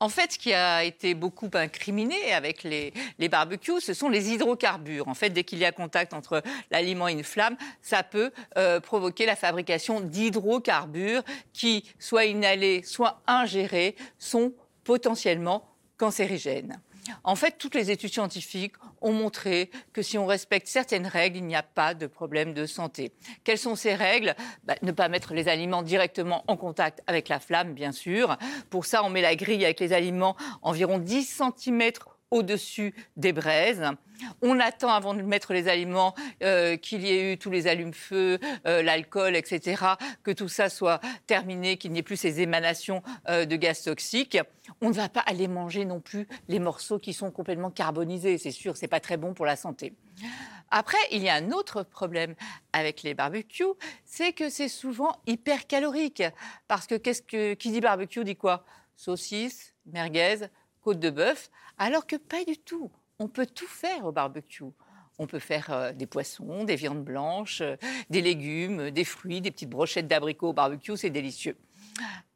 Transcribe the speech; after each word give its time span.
En 0.00 0.08
fait, 0.08 0.32
ce 0.32 0.38
qui 0.38 0.52
a 0.52 0.84
été 0.84 1.14
beaucoup 1.14 1.48
incriminé 1.54 2.32
avec 2.32 2.62
les, 2.64 2.92
barbecues, 3.30 3.80
ce 3.80 3.94
sont 3.94 4.08
les 4.08 4.32
hydrocarbures. 4.32 5.08
En 5.08 5.14
fait, 5.14 5.30
dès 5.30 5.44
qu'il 5.44 5.58
y 5.58 5.64
a 5.64 5.72
contact 5.72 6.12
entre 6.12 6.42
l'aliment 6.70 7.08
et 7.08 7.12
une 7.12 7.24
flamme, 7.24 7.56
ça 7.80 8.02
peut 8.02 8.32
euh, 8.58 8.80
provoquer 8.80 9.24
la 9.24 9.36
fabrication 9.36 10.00
d'hydrocarbures 10.00 11.22
qui, 11.52 11.84
soit 11.98 12.24
inhalés, 12.26 12.82
soit 12.82 13.22
ingérés, 13.26 13.96
sont 14.18 14.52
potentiellement 14.82 15.70
cancérigènes. 15.96 16.80
En 17.22 17.36
fait, 17.36 17.56
toutes 17.58 17.74
les 17.74 17.90
études 17.90 18.12
scientifiques 18.12 18.74
ont 19.04 19.12
montré 19.12 19.70
que 19.92 20.02
si 20.02 20.18
on 20.18 20.26
respecte 20.26 20.66
certaines 20.66 21.06
règles, 21.06 21.38
il 21.38 21.44
n'y 21.44 21.54
a 21.54 21.62
pas 21.62 21.94
de 21.94 22.06
problème 22.06 22.54
de 22.54 22.66
santé. 22.66 23.12
Quelles 23.44 23.58
sont 23.58 23.76
ces 23.76 23.94
règles? 23.94 24.34
Bah, 24.64 24.74
Ne 24.82 24.92
pas 24.92 25.08
mettre 25.08 25.34
les 25.34 25.48
aliments 25.48 25.82
directement 25.82 26.44
en 26.48 26.56
contact 26.56 27.02
avec 27.06 27.28
la 27.28 27.38
flamme, 27.38 27.74
bien 27.74 27.92
sûr. 27.92 28.36
Pour 28.70 28.86
ça, 28.86 29.04
on 29.04 29.10
met 29.10 29.22
la 29.22 29.36
grille 29.36 29.64
avec 29.64 29.80
les 29.80 29.92
aliments 29.92 30.36
environ 30.62 30.98
10 30.98 31.42
cm 31.58 31.92
au-dessus 32.34 32.94
des 33.16 33.32
braises. 33.32 33.82
On 34.42 34.58
attend 34.58 34.88
avant 34.88 35.14
de 35.14 35.22
mettre 35.22 35.52
les 35.52 35.68
aliments 35.68 36.14
euh, 36.42 36.76
qu'il 36.76 37.02
y 37.06 37.10
ait 37.10 37.32
eu 37.32 37.38
tous 37.38 37.50
les 37.50 37.68
allumes-feu, 37.68 38.38
euh, 38.66 38.82
l'alcool, 38.82 39.36
etc., 39.36 39.82
que 40.24 40.32
tout 40.32 40.48
ça 40.48 40.68
soit 40.68 41.00
terminé, 41.26 41.76
qu'il 41.76 41.92
n'y 41.92 42.00
ait 42.00 42.02
plus 42.02 42.16
ces 42.16 42.40
émanations 42.40 43.02
euh, 43.28 43.44
de 43.44 43.54
gaz 43.54 43.82
toxiques. 43.82 44.38
On 44.80 44.88
ne 44.88 44.94
va 44.94 45.08
pas 45.08 45.20
aller 45.20 45.46
manger 45.46 45.84
non 45.84 46.00
plus 46.00 46.26
les 46.48 46.58
morceaux 46.58 46.98
qui 46.98 47.12
sont 47.12 47.30
complètement 47.30 47.70
carbonisés. 47.70 48.36
C'est 48.36 48.50
sûr, 48.50 48.76
c'est 48.76 48.88
pas 48.88 49.00
très 49.00 49.16
bon 49.16 49.32
pour 49.32 49.46
la 49.46 49.56
santé. 49.56 49.94
Après, 50.70 50.98
il 51.12 51.22
y 51.22 51.28
a 51.28 51.34
un 51.34 51.52
autre 51.52 51.84
problème 51.84 52.34
avec 52.72 53.04
les 53.04 53.14
barbecues, 53.14 53.74
c'est 54.04 54.32
que 54.32 54.48
c'est 54.48 54.68
souvent 54.68 55.20
hyper 55.28 55.68
calorique. 55.68 56.24
Parce 56.66 56.88
que 56.88 56.96
qu'est-ce 56.96 57.22
que 57.22 57.54
qui 57.54 57.70
dit 57.70 57.80
barbecue 57.80 58.24
dit 58.24 58.34
quoi? 58.34 58.64
Saucisse, 58.96 59.74
merguez, 59.86 60.48
côte 60.84 61.00
de 61.00 61.10
bœuf, 61.10 61.50
alors 61.78 62.06
que 62.06 62.16
pas 62.16 62.44
du 62.44 62.58
tout. 62.58 62.90
On 63.18 63.26
peut 63.26 63.46
tout 63.46 63.66
faire 63.66 64.04
au 64.04 64.12
barbecue. 64.12 64.64
On 65.18 65.26
peut 65.26 65.38
faire 65.38 65.72
euh, 65.72 65.92
des 65.92 66.06
poissons, 66.06 66.64
des 66.64 66.76
viandes 66.76 67.04
blanches, 67.04 67.60
euh, 67.60 67.76
des 68.10 68.20
légumes, 68.20 68.90
des 68.90 69.04
fruits, 69.04 69.40
des 69.40 69.50
petites 69.50 69.70
brochettes 69.70 70.08
d'abricots 70.08 70.48
au 70.48 70.52
barbecue, 70.52 70.96
c'est 70.96 71.10
délicieux. 71.10 71.56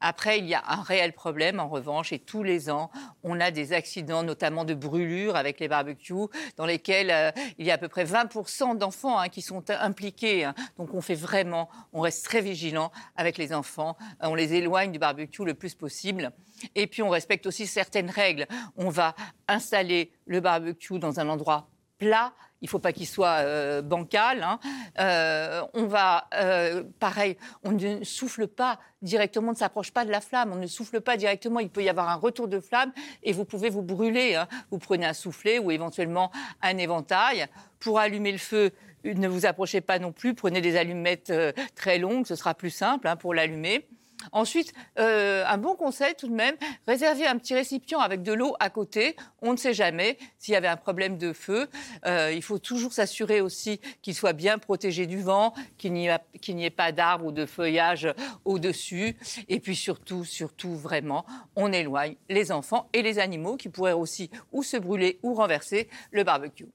Après, 0.00 0.38
il 0.38 0.46
y 0.46 0.54
a 0.54 0.62
un 0.68 0.82
réel 0.82 1.12
problème, 1.12 1.58
en 1.58 1.68
revanche, 1.68 2.12
et 2.12 2.18
tous 2.18 2.42
les 2.42 2.70
ans, 2.70 2.90
on 3.24 3.40
a 3.40 3.50
des 3.50 3.72
accidents, 3.72 4.22
notamment 4.22 4.64
de 4.64 4.74
brûlures 4.74 5.34
avec 5.34 5.58
les 5.58 5.66
barbecues, 5.66 6.28
dans 6.56 6.66
lesquels 6.66 7.10
euh, 7.10 7.32
il 7.58 7.66
y 7.66 7.70
a 7.70 7.74
à 7.74 7.78
peu 7.78 7.88
près 7.88 8.04
20% 8.04 8.78
d'enfants 8.78 9.18
hein, 9.18 9.28
qui 9.28 9.42
sont 9.42 9.68
impliqués. 9.70 10.44
Hein. 10.44 10.54
Donc, 10.76 10.94
on 10.94 11.00
fait 11.00 11.16
vraiment, 11.16 11.68
on 11.92 12.00
reste 12.00 12.24
très 12.24 12.40
vigilant 12.40 12.92
avec 13.16 13.38
les 13.38 13.52
enfants. 13.52 13.96
on 14.20 14.34
les 14.34 14.54
éloigne 14.54 14.92
du 14.92 14.98
barbecue 14.98 15.44
le 15.44 15.54
plus 15.54 15.74
possible. 15.74 16.32
Et 16.74 16.86
puis, 16.86 17.02
on 17.02 17.10
respecte 17.10 17.46
aussi 17.46 17.66
certaines 17.66 18.10
règles. 18.10 18.46
On 18.76 18.90
va 18.90 19.14
installer 19.48 20.12
le 20.26 20.40
barbecue 20.40 20.98
dans 20.98 21.18
un 21.18 21.28
endroit 21.28 21.68
plat, 21.98 22.32
il 22.60 22.64
ne 22.64 22.70
faut 22.70 22.78
pas 22.78 22.92
qu'il 22.92 23.06
soit 23.06 23.38
euh, 23.44 23.82
bancal. 23.82 24.42
Hein. 24.42 24.58
Euh, 24.98 25.62
on 25.74 25.86
va, 25.86 26.26
euh, 26.34 26.82
pareil, 26.98 27.36
on 27.62 27.72
ne 27.72 28.02
souffle 28.04 28.48
pas 28.48 28.80
directement, 29.02 29.48
on 29.48 29.52
ne 29.52 29.56
s'approche 29.56 29.92
pas 29.92 30.04
de 30.04 30.10
la 30.10 30.20
flamme, 30.20 30.52
on 30.52 30.56
ne 30.56 30.66
souffle 30.66 31.00
pas 31.00 31.16
directement. 31.16 31.60
Il 31.60 31.70
peut 31.70 31.82
y 31.82 31.88
avoir 31.88 32.08
un 32.08 32.16
retour 32.16 32.48
de 32.48 32.58
flamme 32.60 32.92
et 33.22 33.32
vous 33.32 33.44
pouvez 33.44 33.70
vous 33.70 33.82
brûler. 33.82 34.34
Hein. 34.34 34.48
Vous 34.70 34.78
prenez 34.78 35.06
un 35.06 35.12
soufflet 35.12 35.58
ou 35.58 35.70
éventuellement 35.70 36.32
un 36.62 36.76
éventail. 36.78 37.46
Pour 37.78 38.00
allumer 38.00 38.32
le 38.32 38.38
feu, 38.38 38.72
ne 39.04 39.28
vous 39.28 39.46
approchez 39.46 39.80
pas 39.80 40.00
non 40.00 40.10
plus. 40.10 40.34
Prenez 40.34 40.60
des 40.60 40.76
allumettes 40.76 41.32
très 41.76 41.98
longues, 41.98 42.26
ce 42.26 42.34
sera 42.34 42.54
plus 42.54 42.70
simple 42.70 43.06
hein, 43.06 43.14
pour 43.14 43.34
l'allumer. 43.34 43.86
Ensuite, 44.32 44.72
euh, 44.98 45.44
un 45.46 45.58
bon 45.58 45.74
conseil 45.74 46.14
tout 46.16 46.28
de 46.28 46.34
même, 46.34 46.56
réserver 46.86 47.26
un 47.26 47.38
petit 47.38 47.54
récipient 47.54 48.00
avec 48.00 48.22
de 48.22 48.32
l'eau 48.32 48.54
à 48.60 48.70
côté. 48.70 49.16
On 49.42 49.52
ne 49.52 49.56
sait 49.56 49.74
jamais 49.74 50.18
s'il 50.38 50.54
y 50.54 50.56
avait 50.56 50.68
un 50.68 50.76
problème 50.76 51.18
de 51.18 51.32
feu. 51.32 51.68
Euh, 52.06 52.32
il 52.34 52.42
faut 52.42 52.58
toujours 52.58 52.92
s'assurer 52.92 53.40
aussi 53.40 53.80
qu'il 54.02 54.14
soit 54.14 54.32
bien 54.32 54.58
protégé 54.58 55.06
du 55.06 55.20
vent, 55.20 55.54
qu'il 55.76 55.92
n'y 55.92 56.06
ait 56.08 56.70
pas 56.70 56.92
d'arbres 56.92 57.26
ou 57.26 57.32
de 57.32 57.46
feuillage 57.46 58.08
au-dessus. 58.44 59.16
Et 59.48 59.60
puis 59.60 59.76
surtout, 59.76 60.24
surtout 60.24 60.74
vraiment, 60.74 61.24
on 61.56 61.72
éloigne 61.72 62.16
les 62.28 62.52
enfants 62.52 62.88
et 62.92 63.02
les 63.02 63.18
animaux 63.18 63.56
qui 63.56 63.68
pourraient 63.68 63.92
aussi 63.92 64.30
ou 64.52 64.62
se 64.62 64.76
brûler 64.76 65.18
ou 65.22 65.34
renverser 65.34 65.88
le 66.10 66.24
barbecue. 66.24 66.66